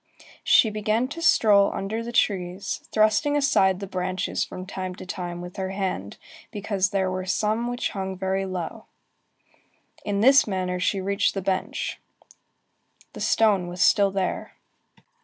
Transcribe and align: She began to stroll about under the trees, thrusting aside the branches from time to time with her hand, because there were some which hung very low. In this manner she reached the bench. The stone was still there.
She 0.43 0.71
began 0.71 1.07
to 1.09 1.21
stroll 1.21 1.67
about 1.67 1.77
under 1.77 2.01
the 2.03 2.11
trees, 2.11 2.81
thrusting 2.91 3.37
aside 3.37 3.79
the 3.79 3.85
branches 3.85 4.43
from 4.43 4.65
time 4.65 4.95
to 4.95 5.05
time 5.05 5.41
with 5.41 5.57
her 5.57 5.69
hand, 5.69 6.17
because 6.49 6.89
there 6.89 7.11
were 7.11 7.27
some 7.27 7.67
which 7.67 7.91
hung 7.91 8.17
very 8.17 8.47
low. 8.47 8.85
In 10.03 10.21
this 10.21 10.47
manner 10.47 10.79
she 10.79 10.99
reached 10.99 11.35
the 11.35 11.41
bench. 11.43 11.99
The 13.13 13.21
stone 13.21 13.67
was 13.67 13.83
still 13.83 14.09
there. 14.09 14.55